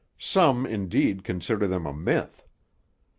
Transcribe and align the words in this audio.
Some, 0.17 0.65
indeed, 0.65 1.23
consider 1.23 1.67
them 1.67 1.85
a 1.85 1.93
myth. 1.93 2.43